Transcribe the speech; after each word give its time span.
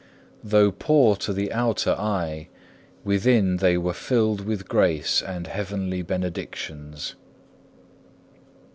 Though 0.43 0.71
poor 0.71 1.15
to 1.17 1.31
the 1.31 1.53
outer 1.53 1.91
eye, 1.91 2.47
within 3.03 3.57
they 3.57 3.77
were 3.77 3.93
filled 3.93 4.41
with 4.41 4.67
grace 4.67 5.21
and 5.21 5.45
heavenly 5.45 6.01
benedictions. 6.01 7.13